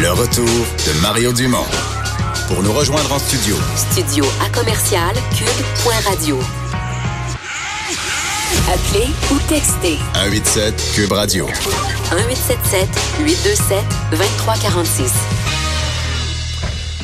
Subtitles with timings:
[0.00, 1.66] Le retour de Mario Dumont.
[2.48, 3.54] Pour nous rejoindre en studio.
[3.76, 6.38] Studio à commercial cube.radio.
[8.72, 11.46] Appelez ou textez 187 Cube Radio.
[11.46, 12.88] 1877
[13.26, 15.12] 827 2346.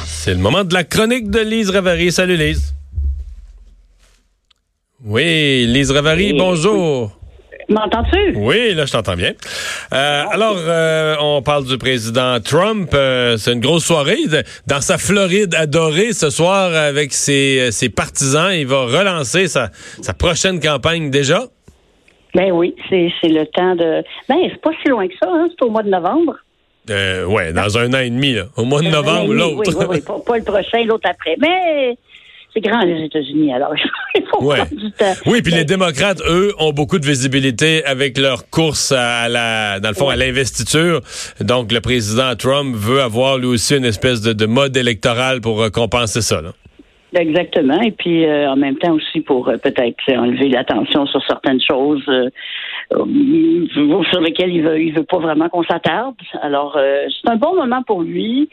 [0.07, 2.11] C'est le moment de la chronique de Lise Ravary.
[2.11, 2.73] Salut Lise.
[5.05, 7.13] Oui, Lise Ravary, bonjour.
[7.69, 8.35] M'entends-tu?
[8.37, 9.33] Oui, là, je t'entends bien.
[9.93, 12.91] Euh, alors, euh, on parle du président Trump.
[12.95, 14.19] Euh, c'est une grosse soirée.
[14.67, 20.15] Dans sa Floride adorée ce soir avec ses, ses partisans, il va relancer sa, sa
[20.15, 21.45] prochaine campagne déjà.
[22.35, 24.05] Ben oui, c'est le temps de...
[24.29, 25.49] Ben, c'est pas si loin que ça, hein?
[25.51, 26.35] c'est au mois de novembre.
[26.91, 28.45] Euh, ouais, dans un an et demi, là.
[28.57, 29.57] Au mois de novembre, l'autre.
[29.57, 31.35] Oui, oui, oui, pas, pas le prochain, l'autre après.
[31.41, 31.97] Mais
[32.57, 33.75] c'est grand les États-Unis, alors
[34.15, 34.57] il faut Ouais.
[34.57, 35.13] prendre du temps.
[35.27, 39.91] Oui, puis les démocrates, eux, ont beaucoup de visibilité avec leur course à la, dans
[39.91, 41.01] le fond, à l'investiture.
[41.41, 45.61] Donc, le président Trump veut avoir lui aussi une espèce de, de mode électoral pour
[45.63, 46.41] euh, compenser ça.
[46.41, 46.53] Là.
[47.19, 47.81] Exactement.
[47.81, 52.03] Et puis, euh, en même temps aussi pour euh, peut-être enlever l'attention sur certaines choses
[52.09, 52.29] euh,
[54.11, 56.15] sur lesquelles il veut, il veut pas vraiment qu'on s'attarde.
[56.43, 58.49] Alors, c'est un bon moment pour lui.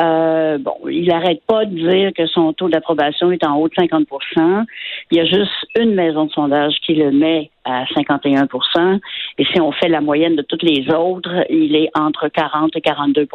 [0.00, 3.74] Euh, bon, il n'arrête pas de dire que son taux d'approbation est en haut de
[3.74, 4.64] 50%
[5.10, 9.00] Il y a juste une maison de sondage qui le met à 51%
[9.38, 12.80] Et si on fait la moyenne de toutes les autres, il est entre 40 et
[12.80, 13.26] 42%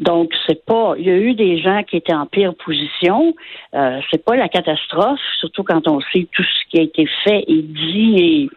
[0.00, 0.94] Donc, c'est pas.
[0.98, 3.34] Il y a eu des gens qui étaient en pire position.
[3.74, 7.44] Euh, c'est pas la catastrophe, surtout quand on sait tout ce qui a été fait
[7.46, 8.50] et dit et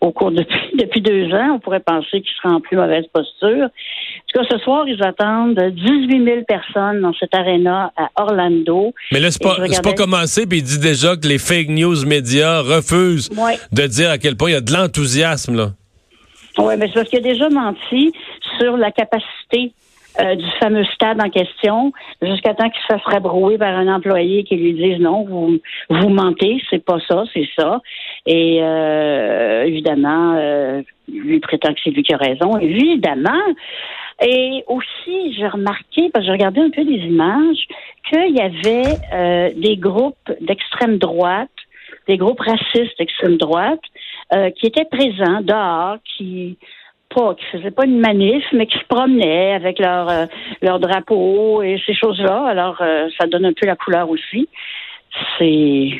[0.00, 3.64] au cours depuis, depuis deux ans, on pourrait penser qu'il sera en plus mauvaise posture.
[3.64, 8.92] En tout cas, ce soir, ils attendent 18 000 personnes dans cet aréna à Orlando.
[9.12, 12.60] Mais là, c'est pas, pas commencé, puis il dit déjà que les fake news médias
[12.62, 13.58] refusent Ouais.
[13.72, 15.56] de dire à quel point il y a de l'enthousiasme.
[15.56, 15.70] là.
[16.58, 18.12] Oui, mais c'est parce qu'il a déjà menti
[18.58, 19.72] sur la capacité
[20.20, 24.44] euh, du fameux stade en question, jusqu'à temps qu'il se fasse rabrouer par un employé
[24.44, 27.80] qui lui dise non, vous vous mentez, c'est pas ça, c'est ça.
[28.26, 33.42] Et euh, évidemment, euh, lui prétend que c'est lui qui a raison, évidemment.
[34.22, 37.66] Et aussi, j'ai remarqué, parce que j'ai regardé un peu des images,
[38.08, 41.48] qu'il y avait euh, des groupes d'extrême droite,
[42.06, 43.80] des groupes racistes d'extrême droite,
[44.32, 46.58] euh, qui étaient présents dehors, qui
[47.14, 50.26] pas, qui faisaient pas une manif, mais qui se promenaient avec leur euh,
[50.62, 52.46] leur drapeau et ces choses-là.
[52.46, 54.48] Alors, euh, ça donne un peu la couleur aussi.
[55.38, 55.90] C'est,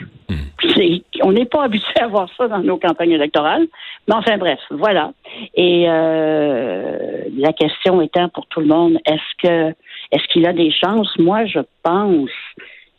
[0.75, 3.67] c'est, on n'est pas habitué à voir ça dans nos campagnes électorales.
[4.09, 5.13] Mais enfin, bref, voilà.
[5.55, 9.75] Et euh, la question étant pour tout le monde, est-ce que,
[10.13, 11.17] est-ce qu'il a des chances?
[11.19, 12.31] Moi, je pense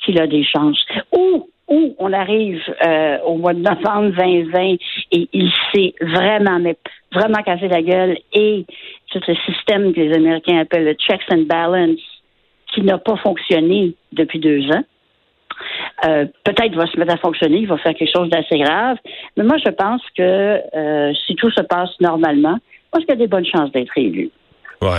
[0.04, 0.86] qu'il a des chances.
[1.12, 4.76] Ou où on arrive euh, au mois de novembre 2020
[5.14, 6.60] et il s'est vraiment,
[7.14, 8.66] vraiment cassé la gueule et
[9.10, 12.00] tout le système que les Américains appellent le checks and balance
[12.74, 14.84] qui n'a pas fonctionné depuis deux ans.
[16.06, 18.98] Euh, peut-être va se mettre à fonctionner, il va faire quelque chose d'assez grave.
[19.38, 23.14] Mais moi, je pense que euh, si tout se passe normalement, je pense qu'il y
[23.14, 24.30] a des bonnes chances d'être élu.
[24.82, 24.90] Ouais.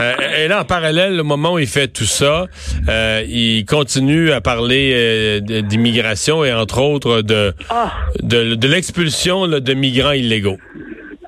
[0.00, 2.46] Euh, et là, en parallèle, au moment où il fait tout ça,
[2.88, 7.92] euh, il continue à parler euh, d'immigration et entre autres de, Ah!
[8.22, 10.58] de, de l'expulsion de migrants illégaux.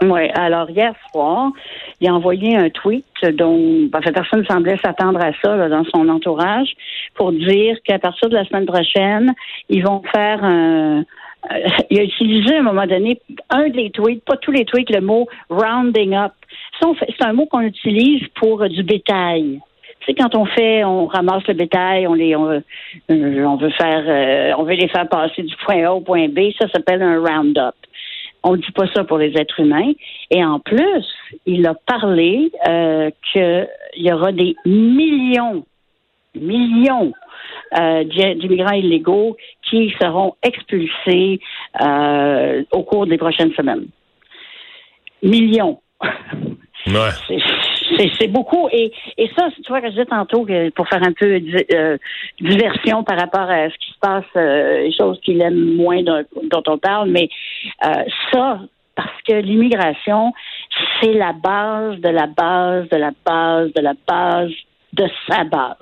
[0.03, 1.50] Oui, alors hier soir,
[2.00, 6.09] il a envoyé un tweet dont ben, personne semblait s'attendre à ça là, dans son
[6.09, 6.69] entourage
[7.15, 9.34] pour dire qu'à partir de la semaine prochaine,
[9.69, 11.05] ils vont faire un.
[11.50, 14.91] Euh, il a utilisé à un moment donné un des tweets, pas tous les tweets,
[14.91, 16.32] le mot rounding up.
[16.81, 19.60] C'est un mot qu'on utilise pour euh, du bétail.
[20.06, 22.60] Sais, quand on fait, on ramasse le bétail, on les, on, euh,
[23.09, 27.03] veut faire, on veut les faire passer du point A au point B, ça s'appelle
[27.03, 27.75] un round-up.
[28.43, 29.93] On ne dit pas ça pour les êtres humains.
[30.31, 31.04] Et en plus,
[31.44, 32.53] il a parlé
[33.32, 35.65] qu'il y aura des millions,
[36.34, 37.12] millions
[37.76, 39.36] euh, d'i- d'immigrants illégaux
[39.68, 41.40] qui seront expulsés
[41.80, 43.86] euh, au cours des prochaines semaines.
[45.22, 45.80] Millions.
[46.86, 47.10] Ouais.
[48.18, 48.68] C'est- beaucoup.
[48.72, 51.66] Et, et ça, tu vois, que je disais tantôt, que pour faire un peu di-
[51.74, 51.98] euh,
[52.41, 56.24] diversion par rapport à ce qui se passe, euh, les choses qu'il aime moins dont,
[56.44, 57.28] dont on parle, mais
[57.84, 58.60] euh, ça,
[58.94, 60.32] parce que l'immigration,
[61.00, 64.53] c'est la base de la base de la base de la base
[64.94, 65.76] de sa base.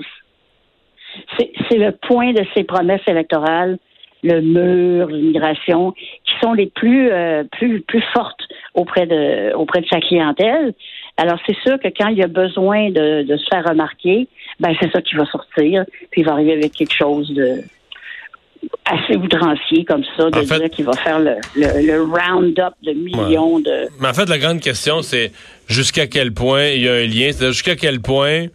[1.68, 3.78] C'est le point de ses promesses électorales,
[4.22, 8.40] le mur, l'immigration, qui sont les plus euh, plus plus fortes
[8.74, 10.72] auprès de auprès de sa clientèle.
[11.16, 14.28] Alors c'est sûr que quand il y a besoin de, de se faire remarquer,
[14.60, 17.60] ben c'est ça qui va sortir, puis il va arriver avec quelque chose de
[18.84, 22.74] assez outrancier comme ça, de En fait- dire qu'il va faire le, le, le round-up
[22.82, 25.30] de millions de Mais en fait, la grande question, c'est
[25.68, 28.46] jusqu'à quel point il y a un lien, c'est-à-dire jusqu'à quel point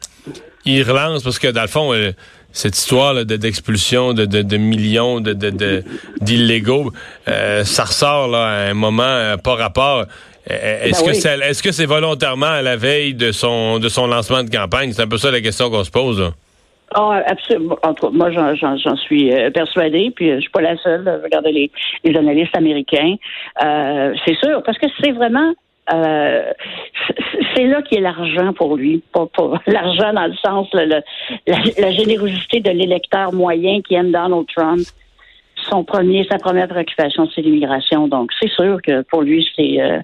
[0.66, 2.12] il relance parce que dans le fond, euh,
[2.53, 5.83] cette histoire là, de- d'expulsion de, de, de millions de, de,
[6.21, 6.92] d'illégaux,
[7.27, 10.06] euh, ça ressort là, à un moment euh, pas rapport.
[10.50, 11.21] Euh, Est-ce Ben que oui.
[11.21, 14.92] c'est est-ce que c'est volontairement à la veille de son de son lancement de campagne?
[14.92, 16.19] C'est un peu ça la question qu'on se pose.
[16.19, 16.31] là.
[16.94, 17.77] Ah, absolument.
[18.12, 21.07] Moi, j'en, j'en- j'en suis euh, persuadée, puis euh, je suis pas la seule.
[21.07, 21.71] euh, Regardez les,
[22.03, 23.15] les analystes américains.
[23.63, 25.53] Euh, c'est sûr, parce que c'est vraiment...
[25.94, 26.51] euh,
[27.56, 29.04] c'est- là qu'il y a l'argent pour lui.
[29.68, 31.01] L'argent dans le sens, le-
[31.48, 34.81] la générosité de l'électeur moyen qui aime Donald Trump.
[35.69, 38.07] Son premier, sa première préoccupation, c'est l'immigration.
[38.07, 39.81] Donc, c'est sûr que pour lui, c'est...
[39.81, 40.00] euh,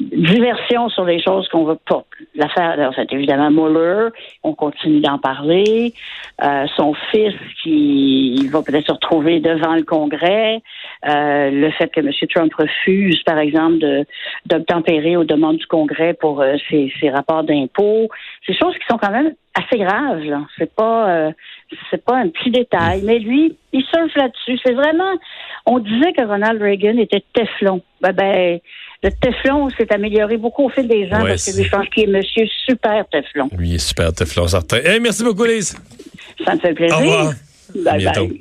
[0.00, 2.04] diversion sur les choses qu'on veut pas.
[2.34, 4.08] L'affaire, en fait, évidemment, Mueller,
[4.42, 5.94] on continue d'en parler.
[6.42, 10.62] Euh, son fils qui il va peut-être se retrouver devant le Congrès.
[11.08, 12.10] Euh, le fait que M.
[12.28, 14.04] Trump refuse, par exemple, de
[14.46, 18.08] d'obtempérer aux demandes du Congrès pour euh, ses, ses rapports d'impôts.
[18.46, 20.22] C'est choses qui sont quand même assez graves.
[20.24, 20.42] Là.
[20.58, 21.32] C'est pas euh,
[21.90, 23.02] c'est pas un petit détail.
[23.04, 24.58] Mais lui, il surfe là-dessus.
[24.64, 25.12] C'est vraiment.
[25.66, 27.80] On disait que Ronald Reagan était Teflon.
[28.00, 28.60] Ben, ben
[29.04, 31.86] le Teflon s'est amélioré beaucoup au fil des ans Ouais, parce que lui, je pense
[31.90, 33.50] qu'il est Monsieur Super Teflon.
[33.62, 34.78] Est super Teflon certain.
[34.78, 35.76] Hey, merci beaucoup, Lise.
[36.44, 36.96] Ça me fait plaisir.
[36.96, 37.28] Au revoir.
[37.28, 37.34] À
[37.84, 38.26] Bye bientôt.
[38.28, 38.40] bye.